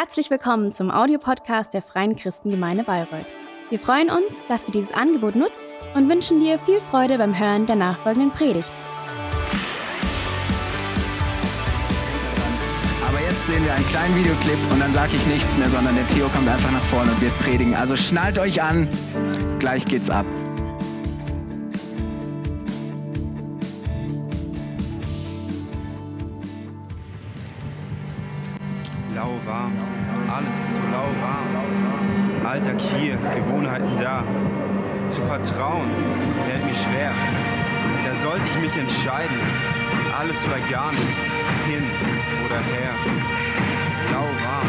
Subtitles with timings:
[0.00, 3.26] Herzlich willkommen zum Audiopodcast der Freien Christengemeinde Bayreuth.
[3.68, 7.66] Wir freuen uns, dass du dieses Angebot nutzt und wünschen dir viel Freude beim Hören
[7.66, 8.72] der nachfolgenden Predigt.
[13.06, 16.06] Aber jetzt sehen wir einen kleinen Videoclip und dann sage ich nichts mehr, sondern der
[16.06, 17.74] Theo kommt einfach nach vorne und wird predigen.
[17.74, 18.88] Also schnallt euch an,
[19.58, 20.24] gleich geht's ab.
[32.50, 34.24] Alltag hier, Gewohnheiten da.
[35.10, 35.88] Zu vertrauen
[36.48, 37.12] fällt mir schwer.
[38.04, 39.36] Da sollte ich mich entscheiden.
[40.18, 41.36] Alles oder gar nichts,
[41.68, 41.84] hin
[42.44, 42.92] oder her.
[44.10, 44.66] Lauwarm.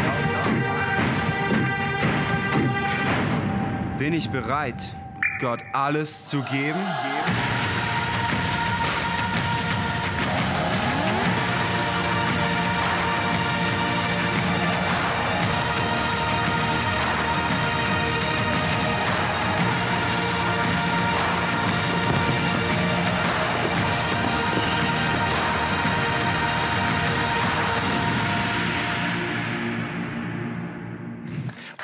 [3.98, 4.94] Bin ich bereit,
[5.40, 6.78] Gott alles zu geben?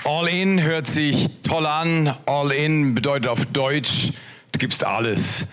[0.04, 2.14] All in hört sich toll an.
[2.26, 4.12] All in bedeutet auf Deutsch,
[4.52, 5.46] du gibst alles.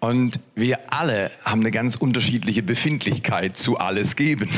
[0.00, 4.48] Und wir alle haben eine ganz unterschiedliche Befindlichkeit zu alles geben.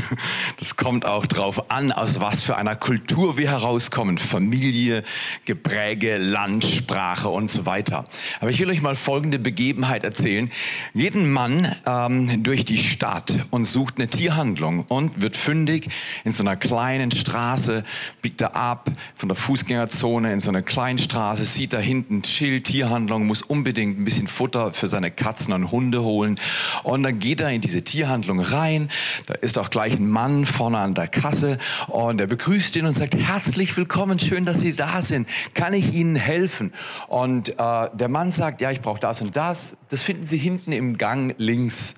[0.58, 4.18] Das kommt auch darauf an, aus was für einer Kultur wir herauskommen.
[4.18, 5.02] Familie,
[5.46, 8.06] Gepräge, Land, Sprache und so weiter.
[8.41, 10.50] Aber ich will euch mal folgende Begebenheit erzählen.
[10.94, 15.88] Ein Mann ähm, durch die Stadt und sucht eine Tierhandlung und wird fündig
[16.24, 17.84] in so einer kleinen Straße,
[18.20, 22.64] biegt er ab von der Fußgängerzone in so einer kleinen Straße, sieht da hinten Schild,
[22.64, 26.41] Tierhandlung, muss unbedingt ein bisschen Futter für seine Katzen und Hunde holen.
[26.83, 28.91] Und dann geht er in diese Tierhandlung rein.
[29.27, 32.95] Da ist auch gleich ein Mann vorne an der Kasse und er begrüßt ihn und
[32.95, 35.28] sagt, herzlich willkommen, schön, dass Sie da sind.
[35.55, 36.73] Kann ich Ihnen helfen?
[37.06, 37.55] Und äh,
[37.92, 39.77] der Mann sagt, ja, ich brauche das und das.
[39.89, 41.95] Das finden Sie hinten im Gang links.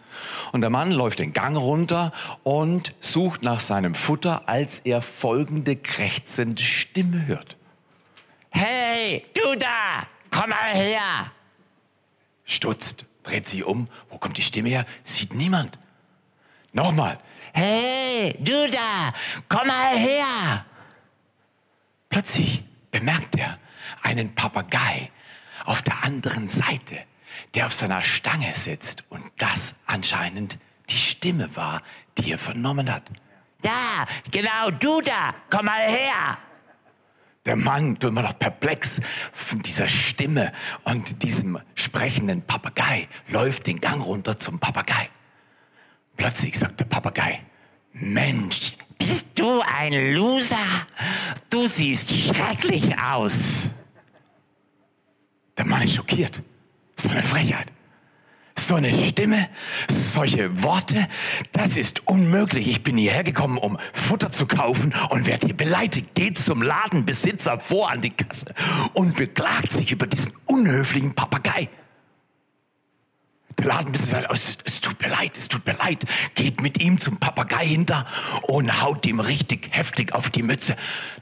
[0.52, 2.12] Und der Mann läuft den Gang runter
[2.42, 7.56] und sucht nach seinem Futter, als er folgende krächzende Stimme hört.
[8.50, 11.32] Hey, du da, komm mal her!
[12.44, 13.88] Stutzt, dreht sich um.
[14.08, 14.86] Wo kommt die Stimme her?
[15.04, 15.78] Sieht niemand.
[16.72, 17.18] Nochmal.
[17.52, 19.12] Hey, du da,
[19.48, 20.64] komm mal her!
[22.08, 23.58] Plötzlich bemerkt er
[24.02, 25.10] einen Papagei
[25.64, 27.04] auf der anderen Seite,
[27.54, 31.82] der auf seiner Stange sitzt und das anscheinend die Stimme war,
[32.18, 33.04] die er vernommen hat.
[33.62, 36.38] Ja, genau, du da, komm mal her!
[37.44, 39.00] Der Mann, du immer noch perplex
[39.32, 40.52] von dieser Stimme
[40.84, 45.10] und diesem sprechenden Papagei, läuft den Gang runter zum Papagei.
[46.16, 47.40] Plötzlich sagt der Papagei,
[47.92, 50.56] Mensch, bist du ein Loser?
[51.50, 53.70] Du siehst schrecklich aus.
[55.58, 56.40] Der Mann ist schockiert.
[56.96, 57.66] So eine Frechheit.
[58.56, 59.48] So eine Stimme,
[59.88, 61.08] solche Worte,
[61.52, 62.68] das ist unmöglich.
[62.68, 66.14] Ich bin hierher gekommen, um Futter zu kaufen und werde hier beleidigt.
[66.14, 68.54] Geht zum Ladenbesitzer vor an die Kasse
[68.92, 71.68] und beklagt sich über diesen unhöflichen Papagei.
[73.58, 76.04] Der Ladenbesitzer sagt, es, es tut mir leid, es tut mir leid.
[76.34, 78.06] Geht mit ihm zum Papagei hinter
[78.42, 80.76] und haut ihm richtig heftig auf die Mütze.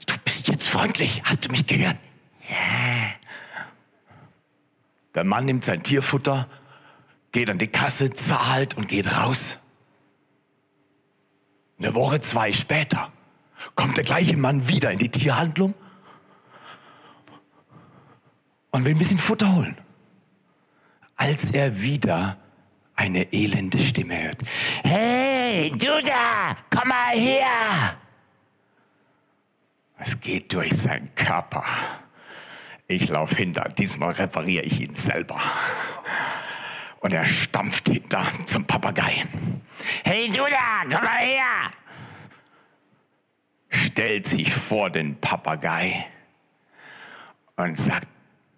[0.06, 1.96] Du bist jetzt freundlich, hast du mich gehört?
[2.48, 2.56] Ja.
[5.14, 6.48] Der Mann nimmt sein Tierfutter
[7.32, 9.58] geht an die Kasse, zahlt und geht raus.
[11.78, 13.10] Eine Woche, zwei später
[13.74, 15.74] kommt der gleiche Mann wieder in die Tierhandlung
[18.70, 19.76] und will ein bisschen Futter holen.
[21.16, 22.38] Als er wieder
[22.96, 24.38] eine elende Stimme hört.
[24.84, 27.96] Hey, du da, komm mal her!
[29.98, 31.64] Es geht durch seinen Körper.
[32.86, 35.40] Ich laufe hinter, diesmal repariere ich ihn selber.
[37.00, 39.24] Und er stampft hinter zum Papagei.
[40.04, 41.72] Hey du da, komm mal her!
[43.70, 46.06] Stellt sich vor den Papagei
[47.56, 48.06] und sagt,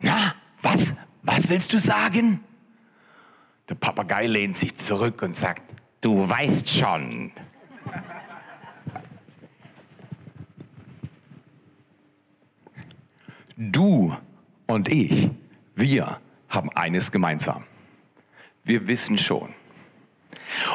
[0.01, 2.41] na, was, was willst du sagen?
[3.69, 5.63] Der Papagei lehnt sich zurück und sagt,
[6.01, 7.31] du weißt schon.
[13.57, 14.17] Du
[14.67, 15.31] und ich,
[15.77, 17.65] wir haben eines gemeinsam
[18.65, 19.55] wir wissen schon.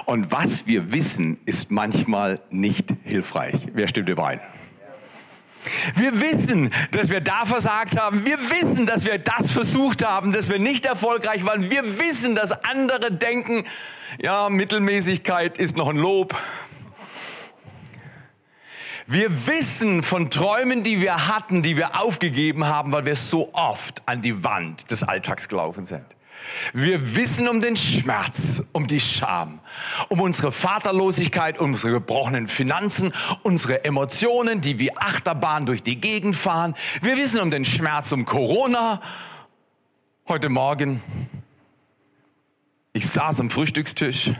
[0.05, 3.55] Und was wir wissen, ist manchmal nicht hilfreich.
[3.73, 4.41] Wer stimmt überein?
[5.95, 8.25] Wir wissen, dass wir da versagt haben.
[8.25, 11.69] Wir wissen, dass wir das versucht haben, dass wir nicht erfolgreich waren.
[11.69, 13.65] Wir wissen, dass andere denken,
[14.19, 16.35] ja, Mittelmäßigkeit ist noch ein Lob.
[19.05, 24.01] Wir wissen von Träumen, die wir hatten, die wir aufgegeben haben, weil wir so oft
[24.05, 26.05] an die Wand des Alltags gelaufen sind.
[26.73, 29.59] Wir wissen um den Schmerz, um die Scham,
[30.09, 33.13] um unsere Vaterlosigkeit, unsere gebrochenen Finanzen,
[33.43, 36.75] unsere Emotionen, die wie Achterbahn durch die Gegend fahren.
[37.01, 39.01] Wir wissen um den Schmerz um Corona.
[40.27, 41.01] Heute Morgen,
[42.93, 44.31] ich saß am Frühstückstisch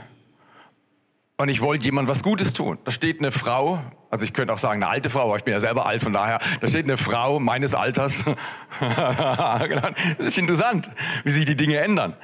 [1.38, 2.78] und ich wollte jemand was Gutes tun.
[2.84, 5.52] Da steht eine Frau, also ich könnte auch sagen eine alte Frau, aber ich bin
[5.52, 8.24] ja selber alt, von daher, da steht eine Frau meines Alters.
[8.80, 9.88] Genau.
[10.18, 10.88] das ist interessant,
[11.24, 12.14] wie sich die Dinge ändern.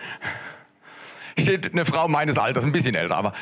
[1.38, 3.32] Steht eine Frau meines Alters, ein bisschen älter, aber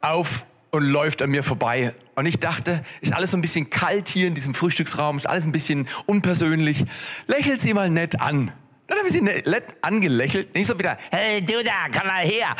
[0.00, 1.94] auf und läuft an mir vorbei.
[2.14, 5.46] Und ich dachte, ist alles so ein bisschen kalt hier in diesem Frühstücksraum, ist alles
[5.46, 6.84] ein bisschen unpersönlich.
[7.26, 8.52] Lächelt sie mal nett an.
[8.86, 10.54] Dann habe ich sie nett angelächelt.
[10.54, 12.56] Nicht so wieder, hey du da, komm mal her.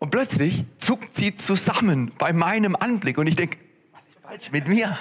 [0.00, 3.58] Und plötzlich zuckt sie zusammen bei meinem Anblick und ich denke,
[3.92, 4.96] was ist falsch mit mir?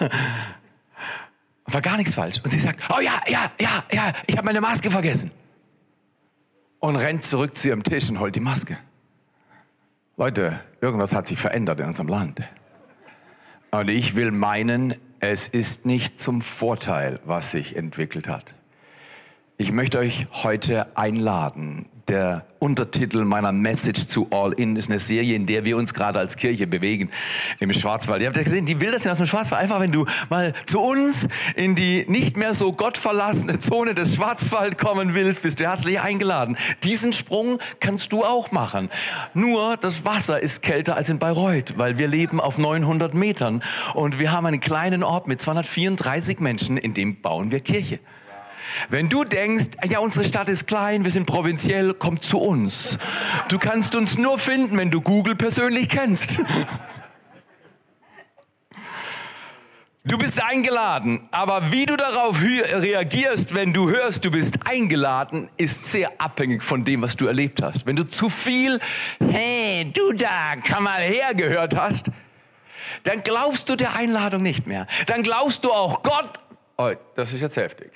[1.66, 2.42] War gar nichts falsch.
[2.44, 5.32] Und sie sagt, oh ja, ja, ja, ja, ich habe meine Maske vergessen.
[6.80, 8.78] Und rennt zurück zu ihrem Tisch und holt die Maske.
[10.18, 12.42] Leute, irgendwas hat sich verändert in unserem Land.
[13.72, 18.54] Und ich will meinen, es ist nicht zum Vorteil, was sich entwickelt hat.
[19.62, 25.36] Ich möchte euch heute einladen, der Untertitel meiner Message zu All In ist eine Serie,
[25.36, 27.10] in der wir uns gerade als Kirche bewegen
[27.60, 28.22] im Schwarzwald.
[28.22, 29.62] Ihr habt ja gesehen, die Bilder sind aus dem Schwarzwald.
[29.62, 31.28] Einfach, wenn du mal zu uns
[31.58, 36.56] in die nicht mehr so gottverlassene Zone des Schwarzwald kommen willst, bist du herzlich eingeladen.
[36.86, 38.90] Diesen Sprung kannst du auch machen.
[39.34, 43.62] Nur das Wasser ist kälter als in Bayreuth, weil wir leben auf 900 Metern
[43.94, 48.00] und wir haben einen kleinen Ort mit 234 Menschen, in dem bauen wir Kirche.
[48.90, 52.98] Wenn du denkst, ja, unsere Stadt ist klein, wir sind provinziell, komm zu uns.
[53.48, 56.40] Du kannst uns nur finden, wenn du Google persönlich kennst.
[60.06, 65.92] Du bist eingeladen, aber wie du darauf reagierst, wenn du hörst, du bist eingeladen, ist
[65.92, 67.86] sehr abhängig von dem, was du erlebt hast.
[67.86, 68.80] Wenn du zu viel,
[69.20, 72.10] hey, du da, komm mal her gehört hast,
[73.04, 74.88] dann glaubst du der Einladung nicht mehr.
[75.06, 76.32] Dann glaubst du auch Gott,
[76.78, 77.92] oh, das ist jetzt heftig.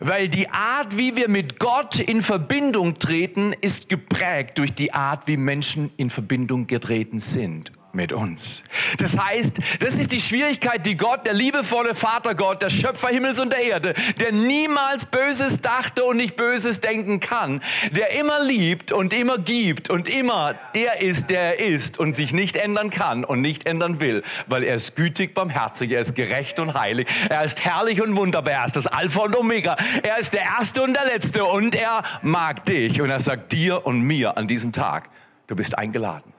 [0.00, 5.26] Weil die Art, wie wir mit Gott in Verbindung treten, ist geprägt durch die Art,
[5.26, 8.62] wie Menschen in Verbindung getreten sind mit uns.
[8.98, 13.40] Das heißt, das ist die Schwierigkeit, die Gott, der liebevolle Vater Gott, der Schöpfer Himmels
[13.40, 17.62] und der Erde, der niemals Böses dachte und nicht Böses denken kann,
[17.92, 22.32] der immer liebt und immer gibt und immer der ist, der er ist und sich
[22.32, 26.60] nicht ändern kann und nicht ändern will, weil er ist gütig, barmherzig, er ist gerecht
[26.60, 30.34] und heilig, er ist herrlich und wunderbar, er ist das Alpha und Omega, er ist
[30.34, 34.36] der Erste und der Letzte und er mag dich und er sagt dir und mir
[34.36, 35.08] an diesem Tag,
[35.46, 36.37] du bist eingeladen.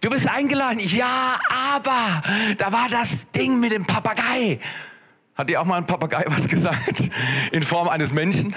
[0.00, 0.80] Du bist eingeladen.
[0.80, 2.22] Ja, aber
[2.58, 4.60] da war das Ding mit dem Papagei.
[5.34, 7.10] Hat dir auch mal ein Papagei was gesagt?
[7.52, 8.54] In Form eines Menschen?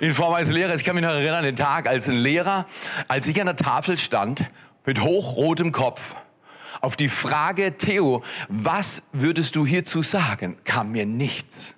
[0.00, 0.80] In Form eines Lehrers?
[0.80, 2.66] Ich kann mich noch erinnern, den Tag als ein Lehrer,
[3.08, 4.50] als ich an der Tafel stand,
[4.86, 6.14] mit hochrotem Kopf,
[6.80, 11.74] auf die Frage, Theo, was würdest du hierzu sagen, kam mir nichts.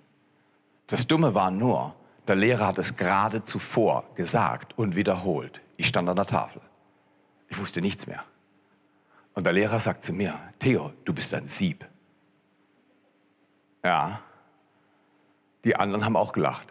[0.87, 1.95] Das Dumme war nur,
[2.27, 5.61] der Lehrer hat es gerade zuvor gesagt und wiederholt.
[5.77, 6.61] Ich stand an der Tafel.
[7.49, 8.23] Ich wusste nichts mehr.
[9.39, 11.87] Und der Lehrer sagt zu mir, Theo, du bist ein Sieb.
[13.85, 14.21] Ja,
[15.63, 16.67] die anderen haben auch gelacht.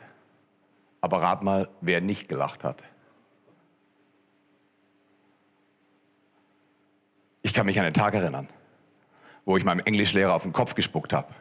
[0.99, 2.83] Aber rat mal, wer nicht gelacht hat.
[7.41, 8.49] Ich kann mich an einen Tag erinnern,
[9.45, 11.33] wo ich meinem Englischlehrer auf den Kopf gespuckt habe,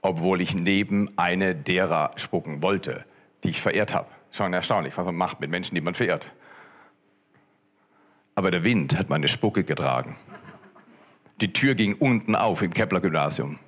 [0.00, 3.04] obwohl ich neben eine derer spucken wollte,
[3.42, 4.06] die ich verehrt habe.
[4.30, 6.30] Schon erstaunlich, was man macht mit Menschen, die man verehrt.
[8.36, 10.16] Aber der Wind hat meine Spucke getragen.
[11.42, 13.58] Die Tür ging unten auf im Kepler-Gymnasium.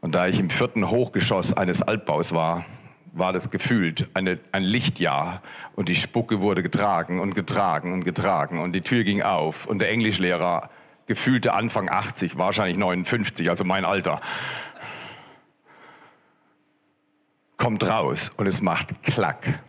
[0.00, 2.66] Und da ich im vierten Hochgeschoss eines Altbaus war,
[3.14, 5.40] war das gefühlt eine, ein Lichtjahr
[5.74, 9.78] und die Spucke wurde getragen und getragen und getragen und die Tür ging auf und
[9.78, 10.68] der Englischlehrer,
[11.06, 14.20] gefühlte Anfang 80, wahrscheinlich 59, also mein Alter,
[17.56, 19.60] kommt raus und es macht Klack.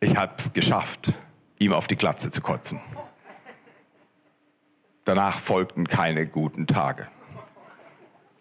[0.00, 1.14] Ich habe es geschafft,
[1.58, 2.80] ihm auf die Glatze zu kotzen.
[5.10, 7.08] Danach folgten keine guten Tage.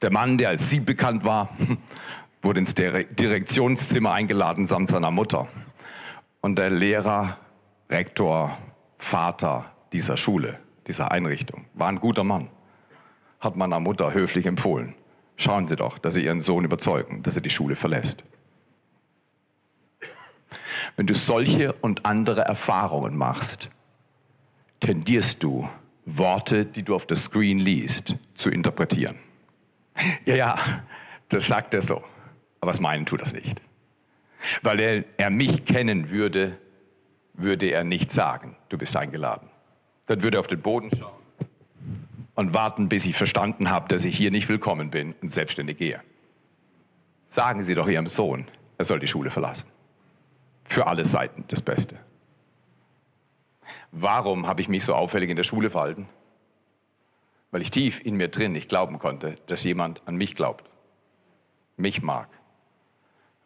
[0.03, 1.49] Der Mann, der als Sieb bekannt war,
[2.43, 5.47] wurde ins Direktionszimmer eingeladen samt seiner Mutter.
[6.41, 7.37] Und der Lehrer,
[7.89, 8.55] Rektor,
[8.99, 12.49] Vater dieser Schule, dieser Einrichtung, war ein guter Mann.
[13.39, 14.93] Hat meiner Mutter höflich empfohlen.
[15.37, 18.23] Schauen Sie doch, dass Sie Ihren Sohn überzeugen, dass er die Schule verlässt.
[20.97, 23.71] Wenn du solche und andere Erfahrungen machst,
[24.79, 25.67] tendierst du
[26.17, 29.15] Worte, die du auf der Screen liest, zu interpretieren.
[30.25, 30.83] Ja, ja,
[31.29, 32.03] das sagt er so.
[32.61, 33.61] Aber was meinen tut das nicht.
[34.61, 36.57] Weil er, er mich kennen würde,
[37.33, 39.49] würde er nicht sagen, du bist eingeladen.
[40.07, 41.19] Dann würde er auf den Boden schauen
[42.35, 46.01] und warten, bis ich verstanden habe, dass ich hier nicht willkommen bin und selbstständig gehe.
[47.27, 48.47] Sagen Sie doch Ihrem Sohn,
[48.77, 49.67] er soll die Schule verlassen.
[50.63, 51.97] Für alle Seiten das Beste.
[53.91, 56.07] Warum habe ich mich so auffällig in der Schule verhalten?
[57.51, 60.69] Weil ich tief in mir drin nicht glauben konnte, dass jemand an mich glaubt,
[61.77, 62.29] mich mag.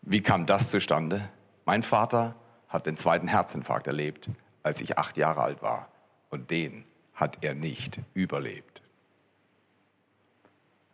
[0.01, 1.29] Wie kam das zustande?
[1.65, 2.35] Mein Vater
[2.67, 4.29] hat den zweiten Herzinfarkt erlebt,
[4.63, 5.87] als ich acht Jahre alt war.
[6.29, 6.83] Und den
[7.13, 8.81] hat er nicht überlebt.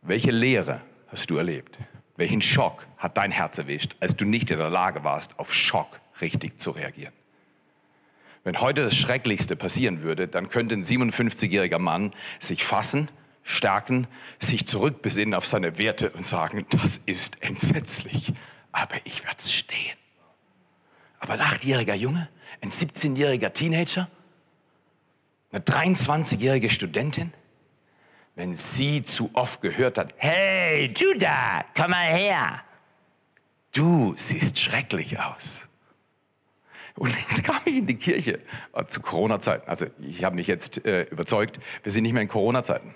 [0.02, 1.78] Welche Lehre hast du erlebt?
[2.18, 6.00] Welchen Schock hat dein Herz erwischt, als du nicht in der Lage warst, auf Schock
[6.22, 7.14] richtig zu reagieren?
[8.44, 13.10] Wenn heute das Schrecklichste passieren würde, dann könnte ein 57-jähriger Mann sich fassen,
[13.44, 14.08] stärken,
[14.40, 18.34] sich zurückbesinnen auf seine Werte und sagen, das ist entsetzlich,
[18.72, 19.98] aber ich werde stehen.
[21.20, 22.30] Aber ein achtjähriger Junge,
[22.62, 24.10] ein 17-jähriger Teenager,
[25.52, 27.34] eine 23-jährige Studentin,
[28.36, 32.64] wenn sie zu oft gehört hat, hey, du da, komm mal her.
[33.74, 35.69] Du siehst schrecklich aus.
[37.00, 38.40] Und jetzt kam ich in die Kirche
[38.74, 39.68] äh, zu Corona-Zeiten.
[39.68, 42.94] Also ich habe mich jetzt äh, überzeugt, wir sind nicht mehr in Corona-Zeiten.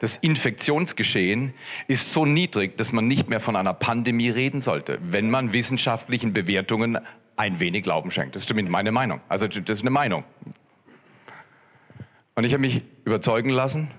[0.00, 1.54] Das Infektionsgeschehen
[1.86, 6.32] ist so niedrig, dass man nicht mehr von einer Pandemie reden sollte, wenn man wissenschaftlichen
[6.32, 6.98] Bewertungen
[7.36, 8.34] ein wenig Glauben schenkt.
[8.34, 9.20] Das ist zumindest meine Meinung.
[9.28, 10.24] Also das ist eine Meinung.
[12.34, 13.90] Und ich habe mich überzeugen lassen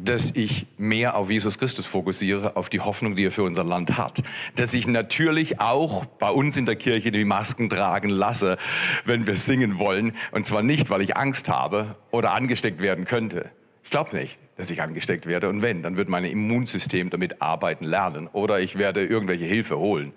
[0.00, 3.98] dass ich mehr auf Jesus Christus fokussiere, auf die Hoffnung, die er für unser Land
[3.98, 4.22] hat.
[4.54, 8.58] Dass ich natürlich auch bei uns in der Kirche die Masken tragen lasse,
[9.04, 10.12] wenn wir singen wollen.
[10.30, 13.50] Und zwar nicht, weil ich Angst habe oder angesteckt werden könnte.
[13.82, 15.48] Ich glaube nicht, dass ich angesteckt werde.
[15.48, 18.28] Und wenn, dann wird mein Immunsystem damit arbeiten lernen.
[18.28, 20.12] Oder ich werde irgendwelche Hilfe holen.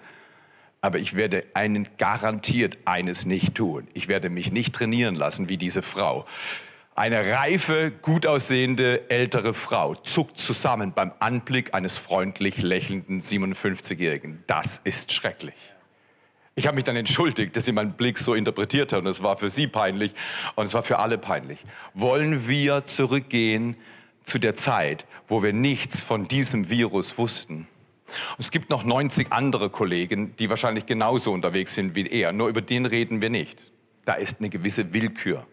[0.82, 3.88] Aber ich werde einen garantiert eines nicht tun.
[3.96, 6.28] Ich werde mich nicht trainieren lassen wie diese Frau
[6.96, 14.44] eine reife, gut aussehende ältere Frau zuckt zusammen beim Anblick eines freundlich lächelnden 57-Jährigen.
[14.48, 15.56] Das ist schrecklich.
[16.56, 19.38] Ich habe mich dann entschuldigt, dass sie meinen Blick so interpretiert hat und es war
[19.38, 20.14] für sie peinlich
[20.56, 21.60] und es war für alle peinlich.
[21.94, 23.78] Wollen wir zurückgehen
[24.26, 27.68] zu der Zeit, wo wir nichts von diesem Virus wussten?
[28.38, 32.62] Es gibt noch 90 andere Kollegen, die wahrscheinlich genauso unterwegs sind wie er, nur über
[32.62, 33.58] den reden wir nicht.
[34.04, 35.48] Da ist eine gewisse Willkür.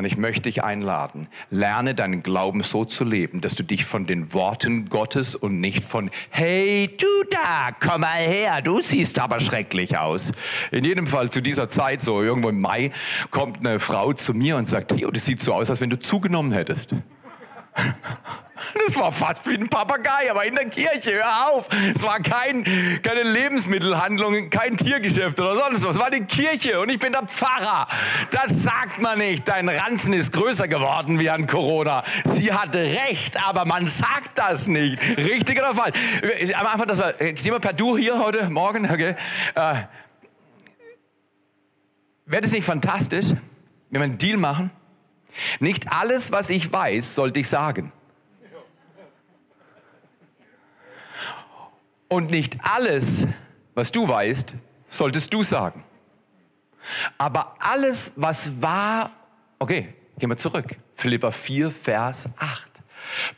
[0.00, 4.06] Und ich möchte dich einladen, lerne deinen Glauben so zu leben, dass du dich von
[4.06, 9.40] den Worten Gottes und nicht von, hey, du da, komm mal her, du siehst aber
[9.40, 10.32] schrecklich aus.
[10.70, 12.92] In jedem Fall zu dieser Zeit, so irgendwo im Mai,
[13.30, 15.98] kommt eine Frau zu mir und sagt, Theo, das sieht so aus, als wenn du
[15.98, 16.94] zugenommen hättest.
[18.86, 21.68] Das war fast wie ein Papagei, aber in der Kirche, hör auf.
[21.94, 22.64] Es war kein,
[23.02, 25.96] keine Lebensmittelhandlung, kein Tiergeschäft oder sonst was.
[25.96, 27.88] Es war die Kirche und ich bin der Pfarrer.
[28.30, 29.48] Das sagt man nicht.
[29.48, 32.04] Dein Ranzen ist größer geworden wie an Corona.
[32.24, 35.00] Sie hatte recht, aber man sagt das nicht.
[35.18, 35.96] Richtig oder falsch?
[36.54, 38.84] Am Anfang, das war, sind wir per Du hier heute Morgen?
[38.90, 39.14] Okay.
[39.54, 39.74] Äh,
[42.26, 43.30] Wäre das nicht fantastisch,
[43.90, 44.70] wenn wir einen Deal machen?
[45.58, 47.92] Nicht alles, was ich weiß, sollte ich sagen.
[52.08, 53.26] Und nicht alles,
[53.74, 54.56] was du weißt,
[54.88, 55.84] solltest du sagen.
[57.18, 59.10] Aber alles, was war,
[59.58, 60.76] okay, gehen wir zurück.
[60.96, 62.68] Philippa 4, Vers 8.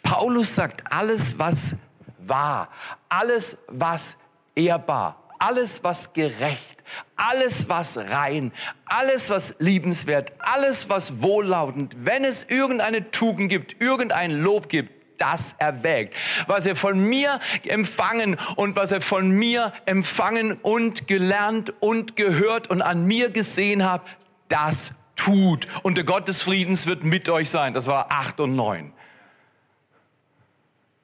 [0.02, 1.76] Paulus sagt, alles, was
[2.18, 2.68] war,
[3.08, 4.16] alles, was
[4.54, 6.81] ehrbar, alles, was gerecht,
[7.16, 8.52] alles, was rein,
[8.84, 15.54] alles, was liebenswert, alles, was wohllautend, wenn es irgendeine Tugend gibt, irgendein Lob gibt, das
[15.58, 16.14] erwägt.
[16.48, 22.68] Was er von mir empfangen und was er von mir empfangen und gelernt und gehört
[22.68, 24.02] und an mir gesehen hat,
[24.48, 25.68] das tut.
[25.82, 27.72] Und der Gott des Friedens wird mit euch sein.
[27.72, 28.92] Das war 8 und 9.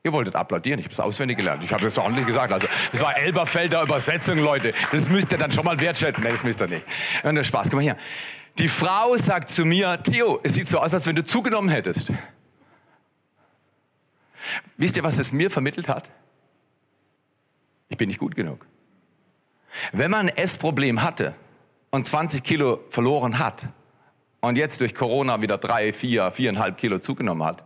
[0.04, 1.64] Ihr wolltet applaudieren, ich habe es auswendig gelernt.
[1.64, 2.52] Ich habe das ordentlich gesagt.
[2.52, 4.72] Also, das war Elberfelder Übersetzung, Leute.
[4.92, 6.22] Das müsst ihr dann schon mal wertschätzen.
[6.22, 6.84] Nee, das müsst ihr nicht.
[7.22, 7.96] Wenn der Spaß, komm mal hier.
[8.58, 12.12] Die Frau sagt zu mir, Theo, es sieht so aus, als wenn du zugenommen hättest.
[14.76, 16.10] Wisst ihr, was es mir vermittelt hat?
[17.88, 18.66] Ich bin nicht gut genug.
[19.92, 21.34] Wenn man ein Essproblem hatte
[21.90, 23.66] und 20 Kilo verloren hat
[24.40, 27.64] und jetzt durch Corona wieder drei, vier, viereinhalb Kilo zugenommen hat,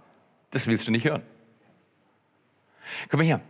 [0.50, 1.22] das willst du nicht hören.
[3.10, 3.40] Komm mal hier.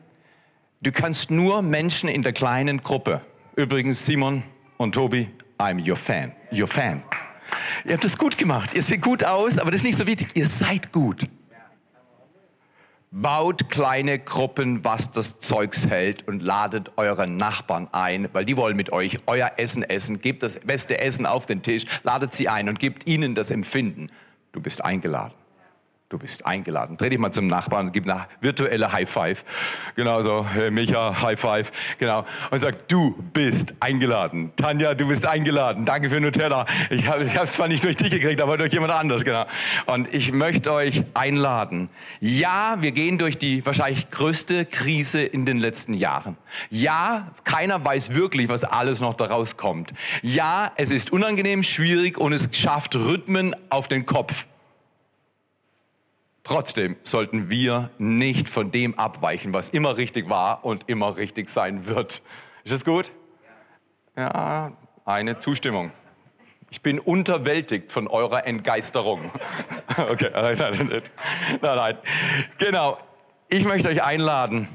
[0.80, 3.20] Du kannst nur Menschen in der kleinen Gruppe,
[3.54, 4.42] übrigens Simon
[4.78, 7.02] und Tobi, I'm your fan, your fan.
[7.84, 8.70] Ihr habt es gut gemacht.
[8.74, 10.28] Ihr seht gut aus, aber das ist nicht so wichtig.
[10.34, 11.28] Ihr seid gut.
[13.14, 18.74] Baut kleine Gruppen, was das Zeugs hält und ladet euren Nachbarn ein, weil die wollen
[18.74, 20.22] mit euch euer Essen essen.
[20.22, 24.10] Gebt das beste Essen auf den Tisch, ladet sie ein und gebt ihnen das Empfinden.
[24.52, 25.34] Du bist eingeladen.
[26.12, 26.98] Du bist eingeladen.
[26.98, 29.46] Dreh dich mal zum Nachbarn, gib eine virtuelle High Five.
[29.96, 31.72] Genau so, hey Micha, High Five.
[31.98, 32.26] Genau.
[32.50, 34.52] Und sag, du bist eingeladen.
[34.56, 35.86] Tanja, du bist eingeladen.
[35.86, 36.66] Danke für Nutella.
[36.90, 39.24] Ich habe es zwar nicht durch dich gekriegt, aber durch jemand anders.
[39.24, 39.46] Genau.
[39.86, 41.88] Und ich möchte euch einladen.
[42.20, 46.36] Ja, wir gehen durch die wahrscheinlich größte Krise in den letzten Jahren.
[46.68, 49.94] Ja, keiner weiß wirklich, was alles noch daraus kommt.
[50.20, 54.44] Ja, es ist unangenehm, schwierig und es schafft Rhythmen auf den Kopf.
[56.44, 61.86] Trotzdem sollten wir nicht von dem abweichen, was immer richtig war und immer richtig sein
[61.86, 62.20] wird.
[62.64, 63.12] Ist das gut?
[64.16, 64.72] Ja,
[65.04, 65.92] eine Zustimmung.
[66.70, 69.30] Ich bin unterwältigt von eurer Entgeisterung.
[69.98, 71.02] Okay, nein,
[71.60, 71.98] nein.
[72.56, 72.96] Genau.
[73.50, 74.68] Ich möchte euch einladen.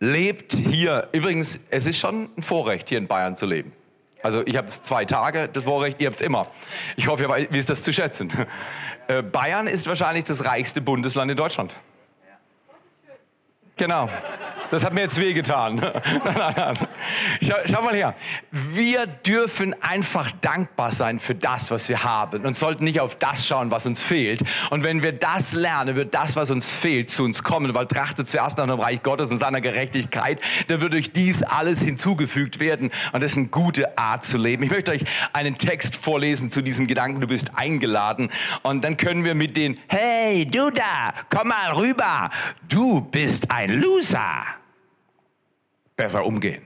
[0.00, 1.08] Lebt hier.
[1.12, 3.72] Übrigens, es ist schon ein Vorrecht, hier in Bayern zu leben.
[4.24, 6.46] Also ich habe es zwei Tage, das Vorrecht, ihr habt es immer.
[6.96, 8.32] Ich hoffe, ihr wisst das zu schätzen.
[9.06, 11.74] Äh, Bayern ist wahrscheinlich das reichste Bundesland in Deutschland.
[13.76, 14.08] Genau.
[14.70, 15.80] Das hat mir jetzt wehgetan.
[17.42, 18.14] schau, schau mal her.
[18.50, 23.46] Wir dürfen einfach dankbar sein für das, was wir haben und sollten nicht auf das
[23.46, 24.42] schauen, was uns fehlt.
[24.70, 27.72] Und wenn wir das lernen, wird das, was uns fehlt, zu uns kommen.
[27.72, 31.80] Weil trachtet zuerst nach dem Reich Gottes und seiner Gerechtigkeit, dann wird durch dies alles
[31.82, 32.90] hinzugefügt werden.
[33.12, 34.64] Und das ist eine gute Art zu leben.
[34.64, 37.20] Ich möchte euch einen Text vorlesen zu diesem Gedanken.
[37.20, 38.30] Du bist eingeladen.
[38.62, 42.30] Und dann können wir mit den, hey, du da, komm mal rüber.
[42.68, 44.44] Du bist ein Loser
[45.96, 46.62] besser umgehen.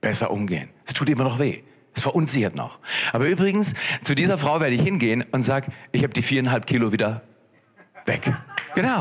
[0.00, 0.68] Besser umgehen.
[0.86, 1.62] Es tut immer noch weh.
[1.94, 2.78] Es verunsichert noch.
[3.12, 6.92] Aber übrigens, zu dieser Frau werde ich hingehen und sage, ich habe die viereinhalb Kilo
[6.92, 7.22] wieder
[8.06, 8.32] weg.
[8.76, 9.00] Genau,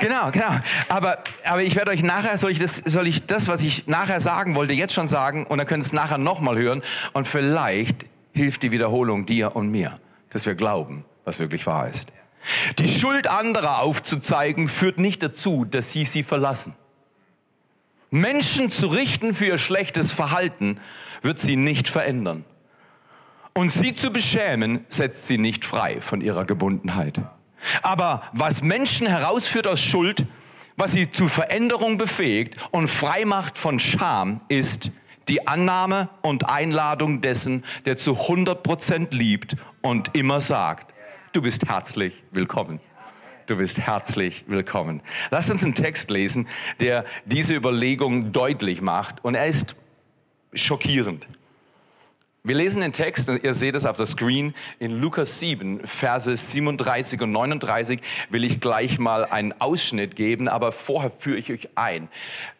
[0.00, 0.60] genau, genau.
[0.88, 4.20] Aber, aber ich werde euch nachher, soll ich, das, soll ich das, was ich nachher
[4.20, 8.06] sagen wollte, jetzt schon sagen und dann könnt ihr es nachher nochmal hören und vielleicht
[8.32, 12.06] hilft die Wiederholung dir und mir, dass wir glauben, was wirklich wahr ist.
[12.78, 16.74] Die Schuld anderer aufzuzeigen führt nicht dazu, dass sie sie verlassen.
[18.10, 20.80] Menschen zu richten für ihr schlechtes Verhalten,
[21.22, 22.44] wird sie nicht verändern.
[23.52, 27.20] Und sie zu beschämen, setzt sie nicht frei von ihrer Gebundenheit.
[27.82, 30.26] Aber was Menschen herausführt aus Schuld,
[30.76, 34.92] was sie zu Veränderung befähigt und frei macht von Scham, ist
[35.28, 40.94] die Annahme und Einladung dessen, der zu 100 Prozent liebt und immer sagt,
[41.32, 42.80] du bist herzlich willkommen
[43.48, 45.00] du bist herzlich willkommen.
[45.30, 46.48] Lass uns einen Text lesen,
[46.80, 49.74] der diese Überlegung deutlich macht und er ist
[50.52, 51.26] schockierend.
[52.44, 56.36] Wir lesen den Text, und ihr seht es auf der Screen, in Lukas 7, Verse
[56.36, 61.68] 37 und 39 will ich gleich mal einen Ausschnitt geben, aber vorher führe ich euch
[61.74, 62.08] ein.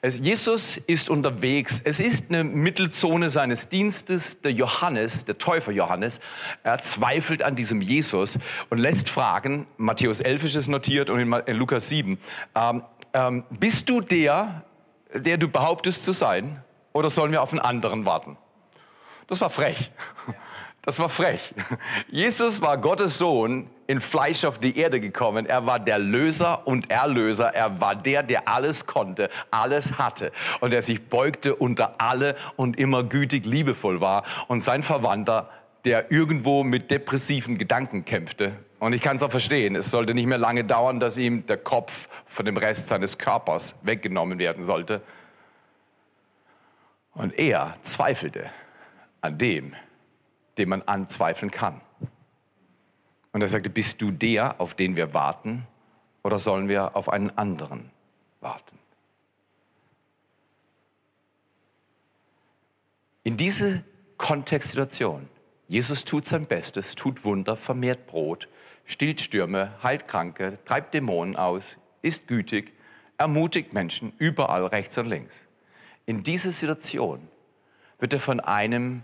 [0.03, 1.81] Jesus ist unterwegs.
[1.85, 4.43] Es ist eine Mittelzone seines Dienstes.
[4.43, 6.21] Der Johannes, der Täufer Johannes,
[6.65, 8.39] er zweifelt an diesem Jesus
[8.71, 12.19] und lässt fragen, Matthäus 11 ist es notiert und in Lukas 7,
[12.57, 12.83] ähm,
[13.15, 14.65] ähm, bist du der,
[15.15, 18.37] der du behauptest zu sein, oder sollen wir auf einen anderen warten?
[19.29, 19.93] Das war frech.
[20.83, 21.55] Das war frech.
[22.09, 25.45] Jesus war Gottes Sohn in Fleisch auf die Erde gekommen.
[25.45, 27.55] Er war der Löser und Erlöser.
[27.55, 32.79] Er war der, der alles konnte, alles hatte und der sich beugte unter alle und
[32.79, 34.25] immer gütig, liebevoll war.
[34.47, 35.51] Und sein Verwandter,
[35.85, 38.53] der irgendwo mit depressiven Gedanken kämpfte.
[38.79, 39.77] Und ich kann es auch verstehen.
[39.77, 43.77] Es sollte nicht mehr lange dauern, dass ihm der Kopf von dem Rest seines Körpers
[43.83, 45.03] weggenommen werden sollte.
[47.13, 48.49] Und er zweifelte
[49.21, 49.75] an dem,
[50.57, 51.81] den man anzweifeln kann.
[53.33, 55.67] Und er sagte, bist du der, auf den wir warten,
[56.23, 57.91] oder sollen wir auf einen anderen
[58.41, 58.79] warten?
[63.23, 63.85] In diese
[64.17, 65.29] Kontextsituation,
[65.69, 68.49] Jesus tut sein Bestes, tut Wunder, vermehrt Brot,
[68.87, 72.73] stillt Stürme, heilt Kranke, treibt Dämonen aus, ist gütig,
[73.19, 75.37] ermutigt Menschen überall rechts und links.
[76.07, 77.29] In diese Situation
[77.99, 79.03] wird er von einem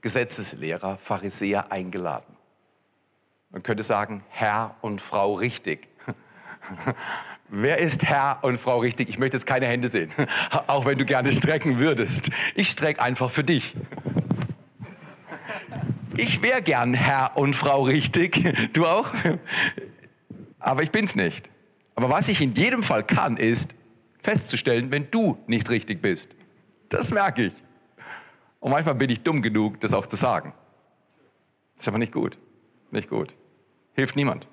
[0.00, 2.36] Gesetzeslehrer, Pharisäer eingeladen.
[3.50, 5.88] Man könnte sagen, Herr und Frau richtig.
[7.48, 9.08] Wer ist Herr und Frau richtig?
[9.08, 10.12] Ich möchte jetzt keine Hände sehen,
[10.66, 12.30] auch wenn du gerne strecken würdest.
[12.54, 13.74] Ich strecke einfach für dich.
[16.16, 18.42] Ich wäre gern Herr und Frau richtig.
[18.72, 19.12] Du auch?
[20.58, 21.48] Aber ich bin's nicht.
[21.94, 23.74] Aber was ich in jedem Fall kann, ist
[24.22, 26.28] festzustellen, wenn du nicht richtig bist.
[26.88, 27.52] Das merke ich.
[28.60, 30.52] Und manchmal bin ich dumm genug, das auch zu sagen.
[31.78, 32.38] Ist aber nicht gut.
[32.90, 33.34] Nicht gut.
[33.94, 34.48] Hilft niemand.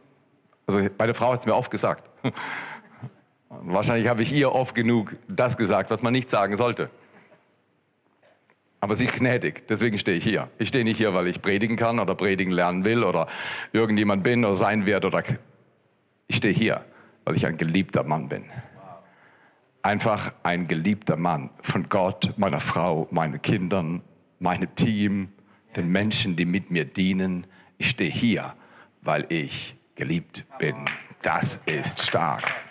[0.68, 2.10] Also meine Frau hat es mir oft gesagt.
[3.50, 6.90] Wahrscheinlich habe ich ihr oft genug das gesagt, was man nicht sagen sollte.
[8.80, 10.50] Aber sie ist gnädig, deswegen stehe ich hier.
[10.58, 13.28] Ich stehe nicht hier, weil ich predigen kann oder predigen lernen will oder
[13.72, 15.24] irgendjemand bin oder sein werde oder
[16.28, 16.84] ich stehe hier,
[17.24, 18.44] weil ich ein geliebter Mann bin.
[19.84, 24.02] Einfach ein geliebter Mann von Gott, meiner Frau, meinen Kindern,
[24.40, 25.34] meinem Team,
[25.76, 27.48] den Menschen, die mit mir dienen.
[27.78, 28.54] Ich stehe hier,
[29.02, 30.86] weil ich geliebt bin.
[31.22, 32.63] Das ist stark.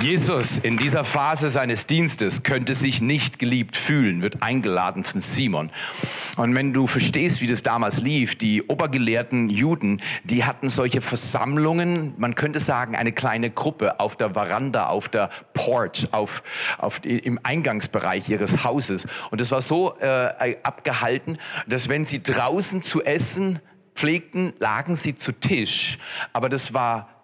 [0.00, 5.70] Jesus in dieser Phase seines Dienstes könnte sich nicht geliebt fühlen, wird eingeladen von Simon.
[6.36, 12.14] Und wenn du verstehst, wie das damals lief, die obergelehrten Juden, die hatten solche Versammlungen,
[12.16, 16.42] man könnte sagen, eine kleine Gruppe auf der Veranda, auf der Porch, auf,
[16.78, 19.06] auf im Eingangsbereich ihres Hauses.
[19.30, 23.58] Und es war so äh, abgehalten, dass wenn sie draußen zu essen
[23.94, 25.98] pflegten, lagen sie zu Tisch.
[26.32, 27.17] Aber das war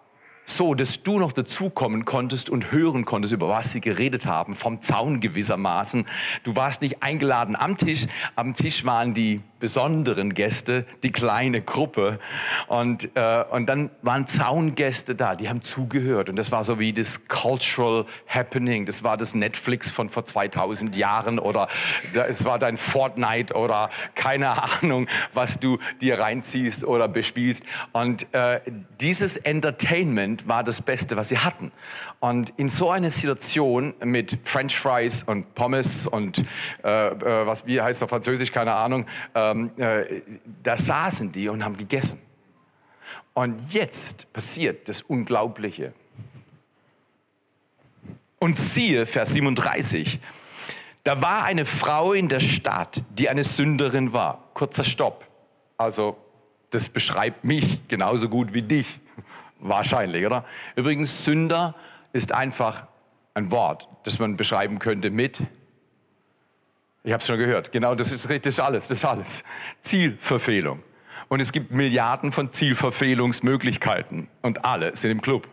[0.45, 4.81] so, dass du noch dazukommen konntest und hören konntest, über was sie geredet haben, vom
[4.81, 6.05] Zaun gewissermaßen.
[6.43, 8.07] Du warst nicht eingeladen am Tisch.
[8.35, 12.19] Am Tisch waren die besonderen Gäste, die kleine Gruppe.
[12.67, 16.29] Und, äh, und dann waren Zaungäste da, die haben zugehört.
[16.29, 18.85] Und das war so wie das Cultural Happening.
[18.85, 21.67] Das war das Netflix von vor 2000 Jahren oder
[22.27, 27.63] es war dein Fortnite oder keine Ahnung, was du dir reinziehst oder bespielst.
[27.91, 28.59] Und äh,
[28.99, 31.71] dieses Entertainment war das Beste, was sie hatten.
[32.19, 36.43] Und in so einer Situation mit French Fries und Pommes und
[36.83, 39.05] äh, äh, was wie heißt auf Französisch, keine Ahnung,
[39.51, 40.21] ähm, äh,
[40.63, 42.19] da saßen die und haben gegessen.
[43.33, 45.93] Und jetzt passiert das Unglaubliche.
[48.39, 50.19] Und siehe, Vers 37,
[51.03, 54.49] da war eine Frau in der Stadt, die eine Sünderin war.
[54.53, 55.25] Kurzer Stopp.
[55.77, 56.17] Also,
[56.71, 58.99] das beschreibt mich genauso gut wie dich.
[59.59, 60.45] Wahrscheinlich, oder?
[60.75, 61.75] Übrigens, Sünder
[62.13, 62.87] ist einfach
[63.33, 65.41] ein Wort, das man beschreiben könnte mit,
[67.05, 69.43] ich habe es schon gehört, genau das ist, das ist alles, das ist alles.
[69.81, 70.81] Zielverfehlung.
[71.27, 75.47] Und es gibt Milliarden von Zielverfehlungsmöglichkeiten und alle sind im Club.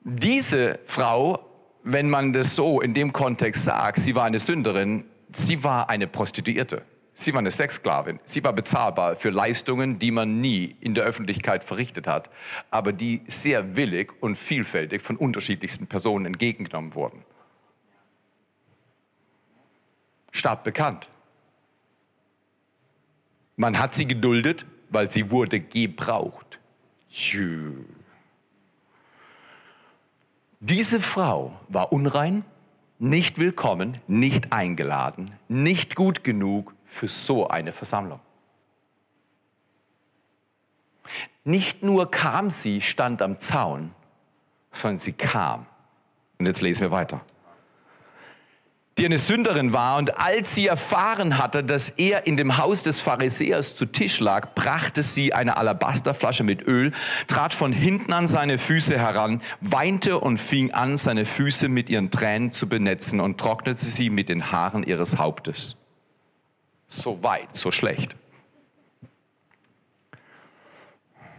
[0.00, 1.40] Diese Frau,
[1.82, 6.06] wenn man das so in dem Kontext sagt, sie war eine Sünderin, sie war eine
[6.06, 6.82] Prostituierte.
[7.14, 8.20] Sie war eine Sexsklavin.
[8.24, 12.30] Sie war bezahlbar für Leistungen, die man nie in der Öffentlichkeit verrichtet hat,
[12.70, 17.24] aber die sehr willig und vielfältig von unterschiedlichsten Personen entgegengenommen wurden.
[20.32, 21.08] Stadtbekannt.
[23.56, 26.58] Man hat sie geduldet, weil sie wurde gebraucht.
[30.60, 32.44] Diese Frau war unrein,
[32.98, 38.20] nicht willkommen, nicht eingeladen, nicht gut genug für so eine Versammlung.
[41.44, 43.92] Nicht nur kam sie, stand am Zaun,
[44.70, 45.66] sondern sie kam.
[46.38, 47.20] Und jetzt lesen wir weiter.
[48.98, 49.96] Die eine Sünderin war.
[49.96, 54.54] Und als sie erfahren hatte, dass er in dem Haus des Pharisäers zu Tisch lag,
[54.54, 56.92] brachte sie eine Alabasterflasche mit Öl,
[57.26, 62.10] trat von hinten an seine Füße heran, weinte und fing an, seine Füße mit ihren
[62.10, 65.76] Tränen zu benetzen und trocknete sie mit den Haaren ihres Hauptes.
[66.88, 68.14] So weit, so schlecht.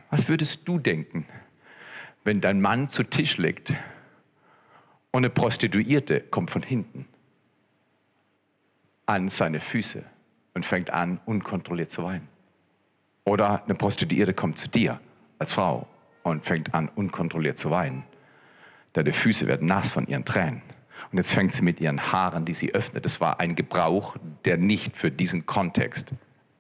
[0.10, 1.28] Was würdest du denken,
[2.24, 3.72] wenn dein Mann zu Tisch liegt
[5.12, 7.08] und eine Prostituierte kommt von hinten
[9.06, 10.04] an seine Füße
[10.54, 12.28] und fängt an, unkontrolliert zu weinen?
[13.26, 15.00] Oder eine Prostituierte kommt zu dir
[15.40, 15.88] als Frau
[16.24, 18.04] und fängt an, unkontrolliert zu weinen.
[18.94, 20.62] Deine Füße werden nass von ihren Tränen.
[21.12, 23.06] Und jetzt fängt sie mit ihren Haaren, die sie öffnet.
[23.06, 26.12] Das war ein Gebrauch, der nicht für diesen Kontext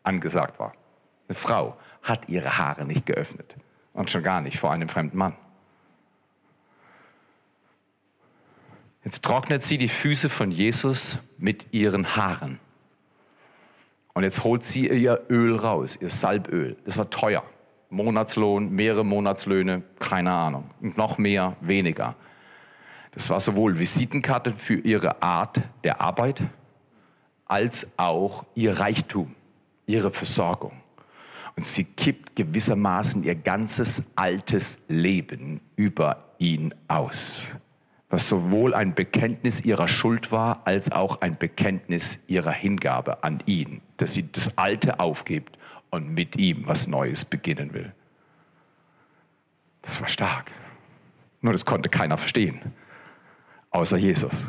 [0.03, 0.73] angesagt war.
[1.27, 3.55] Eine Frau hat ihre Haare nicht geöffnet.
[3.93, 5.35] Und schon gar nicht vor einem fremden Mann.
[9.03, 12.59] Jetzt trocknet sie die Füße von Jesus mit ihren Haaren.
[14.13, 16.77] Und jetzt holt sie ihr Öl raus, ihr Salböl.
[16.85, 17.43] Das war teuer.
[17.89, 20.69] Monatslohn, mehrere Monatslöhne, keine Ahnung.
[20.81, 22.15] Und noch mehr, weniger.
[23.11, 26.43] Das war sowohl Visitenkarte für ihre Art der Arbeit
[27.45, 29.35] als auch ihr Reichtum,
[29.85, 30.73] ihre Versorgung.
[31.55, 37.55] Und sie kippt gewissermaßen ihr ganzes altes Leben über ihn aus,
[38.13, 43.81] was sowohl ein Bekenntnis ihrer Schuld war, als auch ein Bekenntnis ihrer Hingabe an ihn,
[43.97, 45.57] dass sie das Alte aufgibt
[45.89, 47.91] und mit ihm was Neues beginnen will.
[49.81, 50.51] Das war stark.
[51.41, 52.61] Nur das konnte keiner verstehen
[53.73, 54.47] außer Jesus.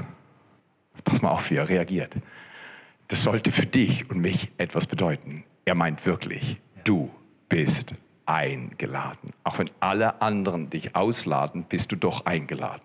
[1.05, 2.15] Pass mal auf, wie er reagiert.
[3.09, 5.45] Das sollte für dich und mich etwas bedeuten.
[5.65, 7.11] Er meint wirklich, du
[7.49, 7.95] bist
[8.27, 9.33] eingeladen.
[9.43, 12.83] Auch wenn alle anderen dich ausladen, bist du doch eingeladen.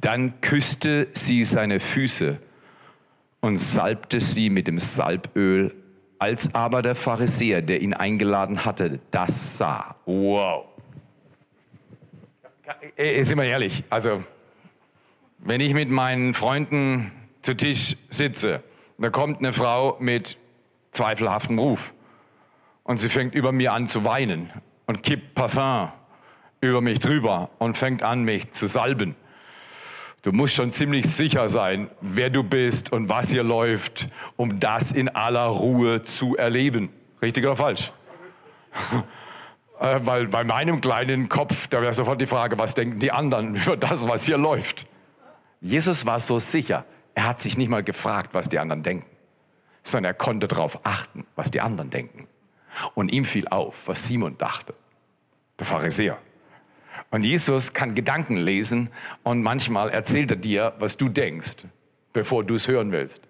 [0.00, 2.38] Dann küsste sie seine Füße
[3.40, 5.74] und salbte sie mit dem Salböl.
[6.18, 9.96] Als aber der Pharisäer, der ihn eingeladen hatte, das sah.
[10.04, 10.66] Wow.
[12.96, 14.22] Sind wir ehrlich, also
[15.38, 17.10] wenn ich mit meinen Freunden
[17.42, 18.62] zu Tisch sitze,
[18.98, 20.36] da kommt eine Frau mit
[20.92, 21.94] zweifelhaftem Ruf
[22.84, 24.50] und sie fängt über mir an zu weinen
[24.86, 25.90] und kippt Parfum
[26.60, 29.16] über mich drüber und fängt an, mich zu salben.
[30.22, 34.92] Du musst schon ziemlich sicher sein, wer du bist und was hier läuft, um das
[34.92, 36.90] in aller Ruhe zu erleben.
[37.22, 37.92] Richtig oder falsch?
[39.80, 43.54] Äh, weil bei meinem kleinen Kopf, da wäre sofort die Frage, was denken die anderen
[43.64, 44.86] über das, was hier läuft?
[45.62, 49.06] Jesus war so sicher, er hat sich nicht mal gefragt, was die anderen denken,
[49.82, 52.28] sondern er konnte darauf achten, was die anderen denken.
[52.92, 54.74] Und ihm fiel auf, was Simon dachte,
[55.58, 56.18] der Pharisäer.
[57.10, 58.88] Und Jesus kann Gedanken lesen
[59.24, 61.66] und manchmal erzählt er dir, was du denkst,
[62.12, 63.20] bevor du es hören willst.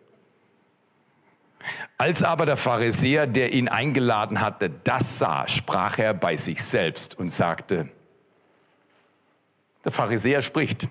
[1.98, 7.18] Als aber der Pharisäer, der ihn eingeladen hatte, das sah, sprach er bei sich selbst
[7.18, 7.88] und sagte,
[9.84, 10.88] der Pharisäer spricht,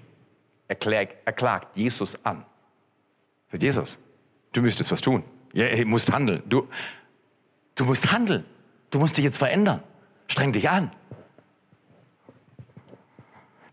[0.68, 2.46] er klagt, er klagt Jesus an.
[3.52, 4.00] Sagt Jesus,
[4.52, 5.24] du müsstest was tun.
[5.54, 6.44] Ja, du musst handeln.
[6.48, 6.68] Du,
[7.76, 8.46] du musst handeln.
[8.92, 9.84] Du musst dich jetzt verändern.
[10.28, 10.92] Streng dich an.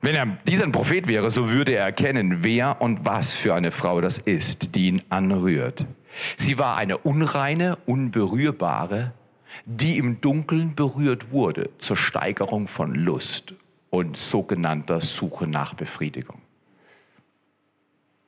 [0.06, 3.72] Wenn er dieser ein Prophet wäre, so würde er erkennen, wer und was für eine
[3.72, 5.84] Frau das ist, die ihn anrührt.
[6.36, 9.10] Sie war eine unreine, unberührbare,
[9.64, 13.54] die im Dunkeln berührt wurde zur Steigerung von Lust
[13.90, 16.40] und sogenannter Suche nach Befriedigung.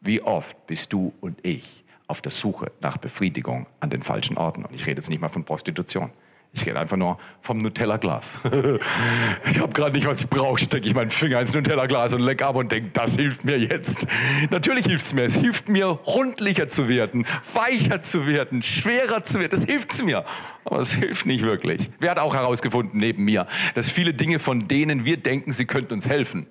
[0.01, 4.64] Wie oft bist du und ich auf der Suche nach Befriedigung an den falschen Orten?
[4.64, 6.11] Und ich rede jetzt nicht mal von Prostitution.
[6.53, 8.39] Ich rede einfach nur vom Nutella-Glas.
[9.51, 12.43] ich habe gerade nicht, was ich brauche, stecke ich meinen Finger ins Nutella-Glas und leck
[12.43, 14.07] ab und denke, das hilft mir jetzt.
[14.51, 15.25] Natürlich hilft es mir.
[15.25, 19.51] Es hilft mir, rundlicher zu werden, weicher zu werden, schwerer zu werden.
[19.51, 20.25] Das hilft mir.
[20.65, 21.91] Aber es hilft nicht wirklich.
[22.01, 25.93] Wer hat auch herausgefunden neben mir, dass viele Dinge, von denen wir denken, sie könnten
[25.93, 26.47] uns helfen,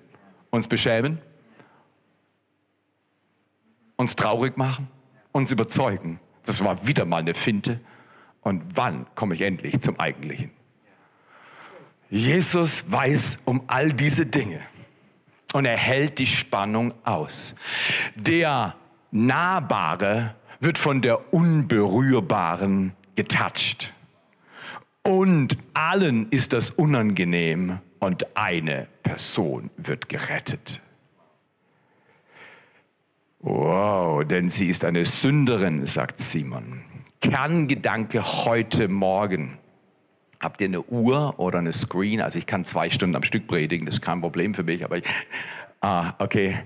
[0.50, 1.18] uns beschämen,
[3.96, 4.88] uns traurig machen,
[5.32, 6.20] uns überzeugen.
[6.44, 7.80] Das war wieder mal eine Finte
[8.42, 10.50] und wann komme ich endlich zum Eigentlichen?
[12.10, 14.60] Jesus weiß um all diese Dinge
[15.52, 17.54] und er hält die Spannung aus.
[18.14, 18.74] Der
[19.10, 23.92] Nahbare wird von der Unberührbaren getatscht.
[25.02, 30.80] Und allen ist das unangenehm und eine Person wird gerettet.
[33.40, 36.82] Wow, denn sie ist eine Sünderin, sagt Simon.
[37.20, 39.58] Kerngedanke heute Morgen.
[40.40, 42.20] Habt ihr eine Uhr oder eine Screen?
[42.20, 44.98] Also ich kann zwei Stunden am Stück predigen, das ist kein Problem für mich, aber
[44.98, 45.04] ich,
[45.80, 46.58] ah, okay.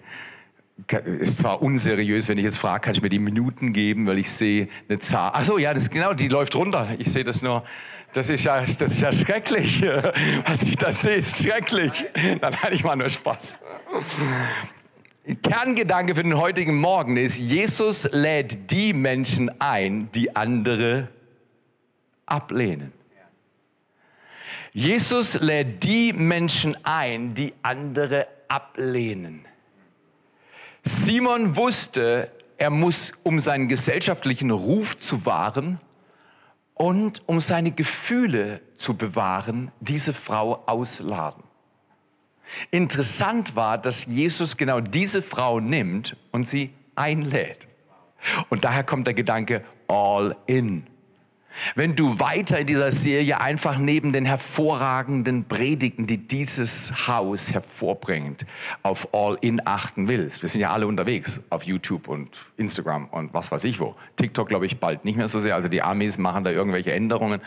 [1.21, 4.31] Ist zwar unseriös, wenn ich jetzt frage, kann ich mir die Minuten geben, weil ich
[4.31, 5.31] sehe eine Zahl.
[5.33, 6.89] Ach so, ja, das genau, die läuft runter.
[6.99, 7.63] Ich sehe das nur.
[8.13, 9.83] Das ist ja, das ist ja schrecklich.
[10.47, 12.05] Was ich da sehe, ist schrecklich.
[12.41, 13.59] Dann hatte ich mal nur Spaß.
[15.43, 21.09] Kerngedanke für den heutigen Morgen ist, Jesus lädt die Menschen ein, die andere
[22.27, 22.93] ablehnen.
[24.73, 29.45] Jesus lädt die Menschen ein, die andere ablehnen.
[30.83, 35.81] Simon wusste, er muss, um seinen gesellschaftlichen Ruf zu wahren
[36.75, 41.45] und um seine Gefühle zu bewahren, diese Frau ausladen.
[42.71, 47.67] Interessant war, dass Jesus genau diese Frau nimmt und sie einlädt.
[48.51, 50.87] Und daher kommt der Gedanke all in.
[51.75, 58.47] Wenn du weiter in dieser Serie einfach neben den hervorragenden Predigten, die dieses Haus hervorbringt,
[58.83, 63.53] auf All-In achten willst, wir sind ja alle unterwegs auf YouTube und Instagram und was
[63.53, 63.95] weiß ich wo.
[64.17, 67.41] TikTok glaube ich bald nicht mehr so sehr, also die Amis machen da irgendwelche Änderungen.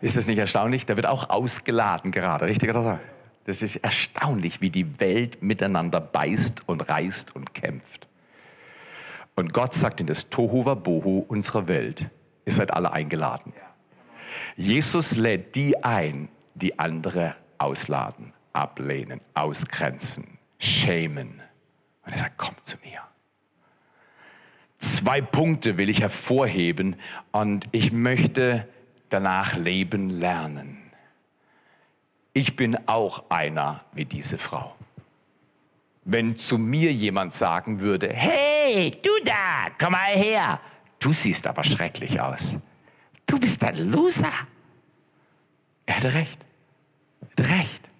[0.00, 0.86] Ist das nicht erstaunlich?
[0.86, 2.98] Da wird auch ausgeladen gerade, richtig oder so?
[3.44, 8.06] Das ist erstaunlich, wie die Welt miteinander beißt und reißt und kämpft.
[9.34, 12.08] Und Gott sagt in das Tohuwa Bohu unserer Welt,
[12.44, 13.52] ihr seid alle eingeladen.
[14.56, 21.40] Jesus lädt die ein, die andere ausladen, ablehnen, ausgrenzen, schämen.
[22.04, 23.00] Und er sagt, komm zu mir.
[24.78, 26.96] Zwei Punkte will ich hervorheben
[27.30, 28.68] und ich möchte
[29.10, 30.81] danach leben lernen
[32.32, 34.74] ich bin auch einer wie diese Frau.
[36.04, 40.60] wenn zu mir jemand sagen würde, hey, du da, komm mal her,
[40.98, 42.58] du siehst aber schrecklich aus.
[43.26, 44.32] Du bist ein Loser.
[45.86, 46.44] Er hatte recht.
[47.20, 47.90] Er hatte recht.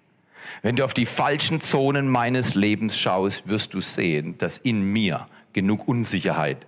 [0.61, 5.27] Wenn du auf die falschen Zonen meines Lebens schaust, wirst du sehen, dass in mir
[5.53, 6.67] genug Unsicherheit,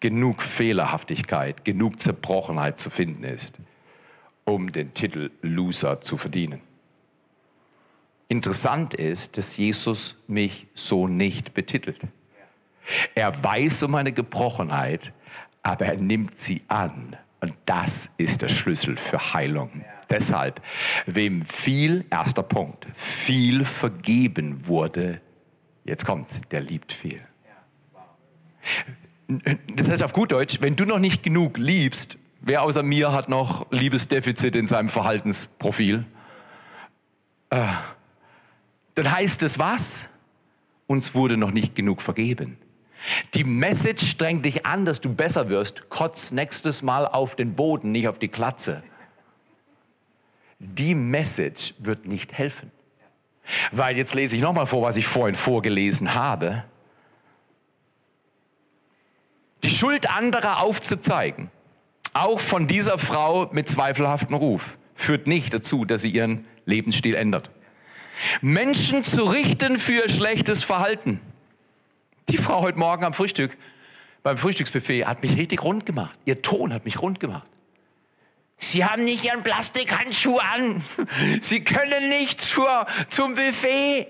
[0.00, 3.54] genug Fehlerhaftigkeit, genug Zerbrochenheit zu finden ist,
[4.44, 6.60] um den Titel Loser zu verdienen.
[8.28, 12.00] Interessant ist, dass Jesus mich so nicht betitelt.
[13.14, 15.12] Er weiß um meine Gebrochenheit,
[15.62, 17.16] aber er nimmt sie an.
[17.40, 19.84] Und das ist der Schlüssel für Heilung.
[20.10, 20.60] Deshalb,
[21.06, 25.20] wem viel, erster Punkt, viel vergeben wurde,
[25.84, 27.20] jetzt kommt's, der liebt viel.
[29.74, 33.28] Das heißt auf gut Deutsch, wenn du noch nicht genug liebst, wer außer mir hat
[33.28, 36.06] noch Liebesdefizit in seinem Verhaltensprofil?
[37.50, 37.64] Äh,
[38.98, 40.06] dann heißt es was?
[40.88, 42.58] Uns wurde noch nicht genug vergeben.
[43.34, 45.88] Die Message strengt dich an, dass du besser wirst.
[45.88, 48.82] Kotz nächstes Mal auf den Boden, nicht auf die Klatze.
[50.58, 52.72] Die Message wird nicht helfen.
[53.70, 56.64] Weil jetzt lese ich nochmal vor, was ich vorhin vorgelesen habe.
[59.62, 61.52] Die Schuld anderer aufzuzeigen,
[62.14, 67.50] auch von dieser Frau mit zweifelhaftem Ruf, führt nicht dazu, dass sie ihren Lebensstil ändert.
[68.40, 71.20] Menschen zu richten für schlechtes Verhalten.
[72.28, 73.56] Die Frau heute Morgen am Frühstück,
[74.22, 76.18] beim Frühstücksbuffet, hat mich richtig rund gemacht.
[76.24, 77.46] Ihr Ton hat mich rund gemacht.
[78.58, 80.82] Sie haben nicht Ihren Plastikhandschuh an.
[81.40, 84.08] Sie können nicht zur, zum Buffet.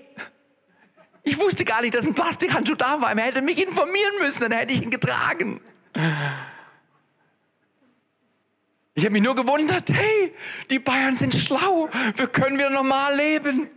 [1.23, 3.15] Ich wusste gar nicht, dass ein Plastikhandschuh da war.
[3.15, 5.61] Er hätte mich informieren müssen, dann hätte ich ihn getragen.
[8.95, 10.33] Ich habe mich nur gewundert, hey,
[10.69, 13.69] die Bayern sind schlau, wir können wieder normal leben.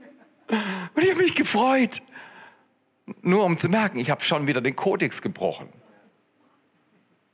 [0.48, 2.02] Und ich habe mich gefreut.
[3.22, 5.68] Nur um zu merken, ich habe schon wieder den Kodex gebrochen.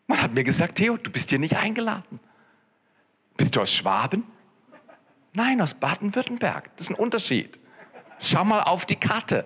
[0.06, 2.20] Man hat mir gesagt, Theo, du bist hier nicht eingeladen.
[3.36, 4.24] Bist du aus Schwaben?
[5.34, 6.70] Nein, aus Baden-Württemberg.
[6.76, 7.58] Das ist ein Unterschied.
[8.18, 9.44] Schau mal auf die Karte.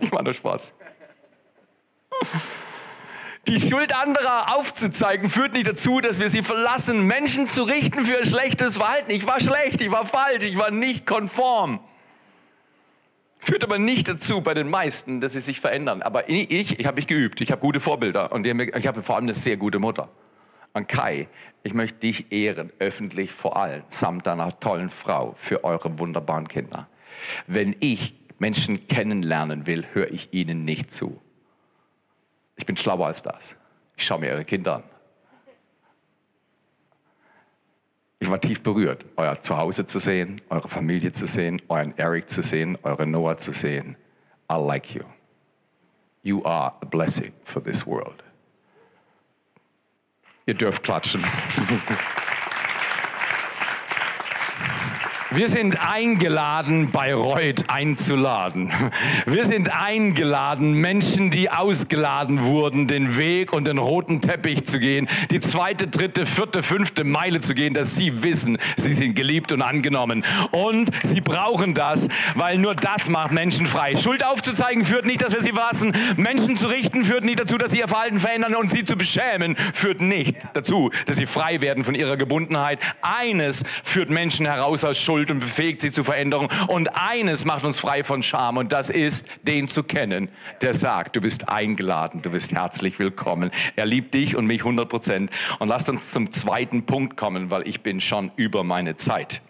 [0.00, 0.74] Ich meine Spaß.
[3.46, 8.18] Die Schuld anderer aufzuzeigen führt nicht dazu, dass wir sie verlassen, Menschen zu richten für
[8.18, 9.10] ein schlechtes Verhalten.
[9.10, 11.80] Ich war schlecht, ich war falsch, ich war nicht konform.
[13.44, 16.00] Führt aber nicht dazu bei den meisten, dass sie sich verändern.
[16.00, 17.42] Aber ich, ich habe mich geübt.
[17.42, 20.08] Ich habe gute Vorbilder und ich habe vor allem eine sehr gute Mutter.
[20.72, 21.28] Und Kai,
[21.62, 26.88] ich möchte dich ehren, öffentlich vor allem, samt deiner tollen Frau, für eure wunderbaren Kinder.
[27.46, 31.20] Wenn ich Menschen kennenlernen will, höre ich ihnen nicht zu.
[32.56, 33.56] Ich bin schlauer als das.
[33.94, 34.82] Ich schaue mir ihre Kinder an.
[38.24, 42.40] Ich war tief berührt, euer Zuhause zu sehen, eure Familie zu sehen, euren Eric zu
[42.40, 43.98] sehen, eure Noah zu sehen.
[44.50, 45.02] I like you.
[46.22, 48.24] You are a blessing for this world.
[50.46, 51.22] Ihr dürft klatschen.
[55.34, 58.70] Wir sind eingeladen, Bayreuth einzuladen.
[59.26, 65.08] Wir sind eingeladen, Menschen, die ausgeladen wurden, den Weg und den roten Teppich zu gehen,
[65.32, 69.60] die zweite, dritte, vierte, fünfte Meile zu gehen, dass sie wissen, sie sind geliebt und
[69.62, 70.24] angenommen.
[70.52, 73.96] Und sie brauchen das, weil nur das macht Menschen frei.
[73.96, 75.96] Schuld aufzuzeigen führt nicht, dass wir sie verlassen.
[76.16, 79.56] Menschen zu richten führt nicht dazu, dass sie ihr Verhalten verändern und sie zu beschämen
[79.72, 82.78] führt nicht dazu, dass sie frei werden von ihrer Gebundenheit.
[83.02, 86.48] Eines führt Menschen heraus aus Schuld erfüllt und befähigt sie zur Veränderung.
[86.68, 90.28] Und eines macht uns frei von Scham und das ist, den zu kennen,
[90.60, 93.50] der sagt, du bist eingeladen, du bist herzlich willkommen.
[93.76, 95.30] Er liebt dich und mich 100 Prozent.
[95.58, 99.40] Und lasst uns zum zweiten Punkt kommen, weil ich bin schon über meine Zeit.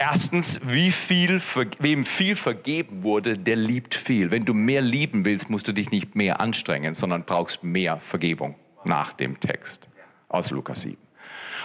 [0.00, 1.40] Erstens, wie viel,
[1.80, 4.30] wem viel vergeben wurde, der liebt viel.
[4.30, 8.54] Wenn du mehr lieben willst, musst du dich nicht mehr anstrengen, sondern brauchst mehr Vergebung
[8.84, 9.88] nach dem Text
[10.28, 11.07] aus Lukas 7.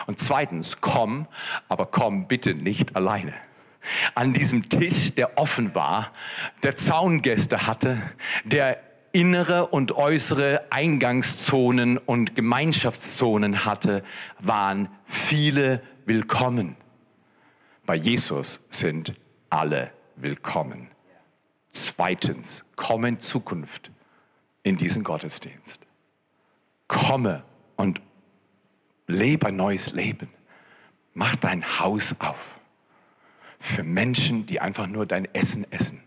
[0.07, 1.27] Und zweitens, komm,
[1.69, 3.33] aber komm bitte nicht alleine.
[4.15, 6.11] An diesem Tisch, der offen war,
[6.63, 8.01] der Zaungäste hatte,
[8.43, 8.79] der
[9.11, 14.03] innere und äußere Eingangszonen und Gemeinschaftszonen hatte,
[14.39, 16.75] waren viele willkommen.
[17.85, 19.13] Bei Jesus sind
[19.49, 20.87] alle willkommen.
[21.71, 23.91] Zweitens, komm in Zukunft
[24.63, 25.81] in diesen Gottesdienst.
[26.87, 27.43] Komme
[27.75, 28.01] und
[29.07, 30.29] Lebe ein neues Leben.
[31.13, 32.59] Mach dein Haus auf.
[33.59, 36.03] Für Menschen, die einfach nur dein Essen essen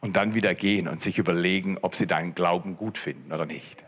[0.00, 3.84] und dann wieder gehen und sich überlegen, ob sie deinen Glauben gut finden oder nicht.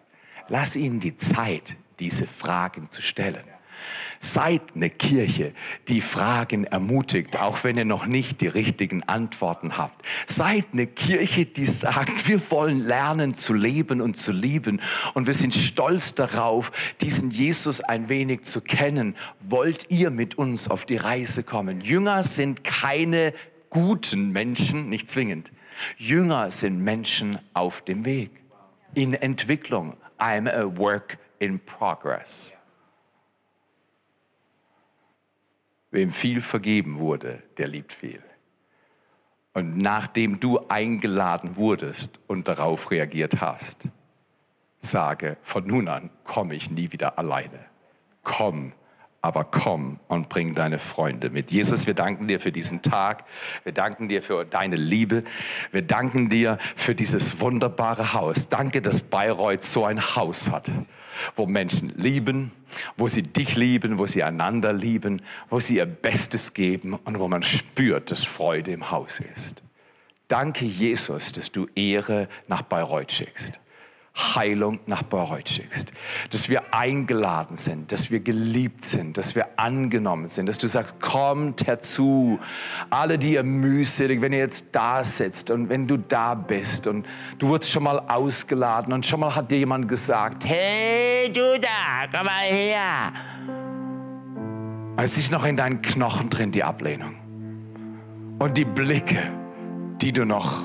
[0.48, 3.44] Lass ihnen die Zeit, diese Fragen zu stellen.
[4.20, 5.52] Seid eine Kirche,
[5.88, 10.04] die Fragen ermutigt, auch wenn ihr noch nicht die richtigen Antworten habt.
[10.26, 14.80] Seid eine Kirche, die sagt, wir wollen lernen zu leben und zu lieben.
[15.12, 16.72] Und wir sind stolz darauf,
[17.02, 19.14] diesen Jesus ein wenig zu kennen.
[19.40, 21.80] Wollt ihr mit uns auf die Reise kommen?
[21.80, 23.34] Jünger sind keine
[23.68, 25.50] guten Menschen, nicht zwingend.
[25.98, 28.30] Jünger sind Menschen auf dem Weg,
[28.94, 29.96] in Entwicklung.
[30.18, 32.56] I'm a work in progress.
[35.94, 38.20] Wem viel vergeben wurde, der liebt viel.
[39.52, 43.78] Und nachdem du eingeladen wurdest und darauf reagiert hast,
[44.80, 47.60] sage, von nun an komme ich nie wieder alleine.
[48.24, 48.72] Komm
[49.24, 51.50] aber komm und bring deine Freunde mit.
[51.50, 53.24] Jesus, wir danken dir für diesen Tag.
[53.62, 55.24] Wir danken dir für deine Liebe.
[55.72, 58.50] Wir danken dir für dieses wunderbare Haus.
[58.50, 60.70] Danke, dass Bayreuth so ein Haus hat,
[61.36, 62.52] wo Menschen lieben,
[62.96, 67.28] wo sie dich lieben, wo sie einander lieben, wo sie ihr Bestes geben und wo
[67.28, 69.62] man spürt, dass Freude im Haus ist.
[70.28, 73.60] Danke, Jesus, dass du Ehre nach Bayreuth schickst.
[74.16, 75.92] Heilung nach Bayreuth schickst.
[76.30, 81.00] Dass wir eingeladen sind, dass wir geliebt sind, dass wir angenommen sind, dass du sagst,
[81.00, 82.38] kommt herzu.
[82.90, 87.06] Alle, die ihr mühselig, wenn ihr jetzt da sitzt und wenn du da bist und
[87.38, 92.06] du wurdest schon mal ausgeladen und schon mal hat dir jemand gesagt, hey du da,
[92.16, 93.12] komm mal her.
[94.96, 97.16] Es ist noch in deinen Knochen drin, die Ablehnung.
[98.38, 99.32] Und die Blicke,
[100.00, 100.62] die du noch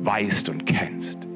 [0.00, 1.27] weißt und kennst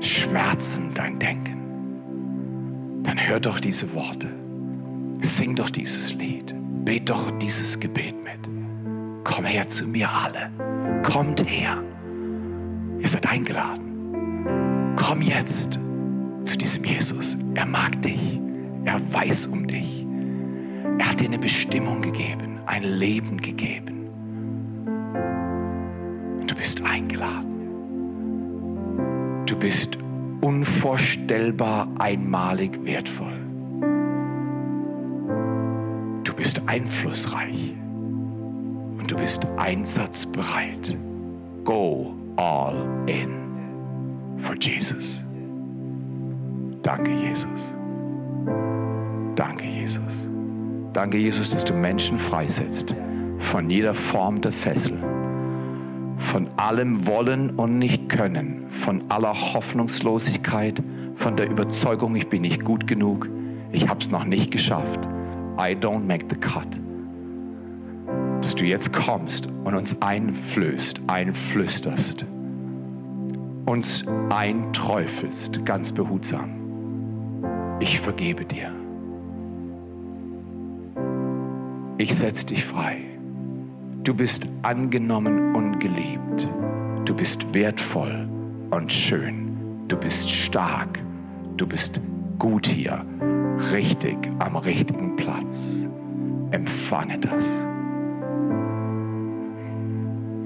[0.00, 4.28] schmerzen dein Denken, dann hör doch diese Worte.
[5.20, 6.54] Sing doch dieses Lied.
[6.84, 8.48] Bet doch dieses Gebet mit.
[9.24, 10.50] Komm her zu mir alle.
[11.02, 11.82] Kommt her.
[13.00, 14.94] Ihr seid eingeladen.
[14.96, 15.78] Komm jetzt
[16.44, 17.36] zu diesem Jesus.
[17.54, 18.40] Er mag dich.
[18.84, 20.06] Er weiß um dich.
[20.98, 24.08] Er hat dir eine Bestimmung gegeben, ein Leben gegeben.
[26.40, 27.55] Und du bist eingeladen.
[29.46, 29.96] Du bist
[30.40, 33.38] unvorstellbar einmalig wertvoll.
[36.24, 37.74] Du bist einflussreich
[38.98, 40.96] und du bist einsatzbereit.
[41.64, 42.74] Go all
[43.06, 43.30] in
[44.38, 45.24] for Jesus.
[46.82, 47.74] Danke, Jesus.
[49.36, 50.28] Danke, Jesus.
[50.92, 52.96] Danke, Jesus, dass du Menschen freisetzt
[53.38, 54.98] von jeder Form der Fessel
[56.18, 60.82] von allem Wollen und nicht Können, von aller Hoffnungslosigkeit,
[61.16, 63.28] von der Überzeugung, ich bin nicht gut genug,
[63.72, 65.00] ich habe es noch nicht geschafft.
[65.58, 66.78] I don't make the cut.
[68.42, 72.24] Dass du jetzt kommst und uns einflößt, einflüsterst,
[73.64, 76.50] uns einträufelst, ganz behutsam.
[77.80, 78.70] Ich vergebe dir.
[81.98, 83.15] Ich setze dich frei.
[84.06, 86.48] Du bist angenommen und geliebt.
[87.06, 88.28] Du bist wertvoll
[88.70, 89.50] und schön.
[89.88, 91.00] Du bist stark.
[91.56, 92.00] Du bist
[92.38, 93.04] gut hier,
[93.72, 95.88] richtig am richtigen Platz.
[96.52, 97.44] Empfange das.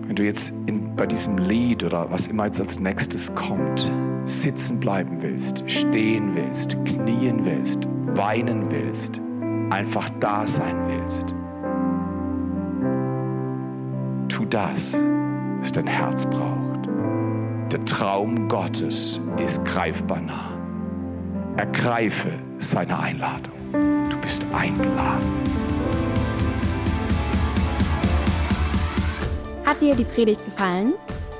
[0.06, 3.92] Wenn du jetzt in, bei diesem Lied oder was immer jetzt als nächstes kommt,
[4.24, 9.20] sitzen bleiben willst, stehen willst, knien willst, weinen willst,
[9.68, 11.34] einfach da sein willst,
[14.50, 14.94] das,
[15.60, 16.88] was dein Herz braucht.
[17.70, 20.50] Der Traum Gottes ist greifbar nah.
[21.56, 23.52] Ergreife seine Einladung.
[24.10, 25.40] Du bist eingeladen.
[29.64, 30.94] Hat dir die Predigt gefallen?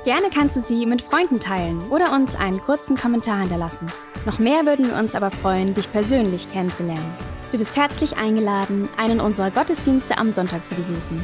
[0.05, 3.87] Gerne kannst du sie mit Freunden teilen oder uns einen kurzen Kommentar hinterlassen.
[4.25, 7.13] Noch mehr würden wir uns aber freuen, dich persönlich kennenzulernen.
[7.51, 11.23] Du bist herzlich eingeladen, einen unserer Gottesdienste am Sonntag zu besuchen.